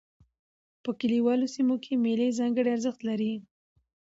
په 0.83 0.89
کلیوالو 0.99 1.45
سیمو 1.55 1.75
کښي 1.81 1.95
مېلې 2.05 2.37
ځانګړی 2.39 2.69
ارزښت 2.75 3.01
لري. 3.09 3.33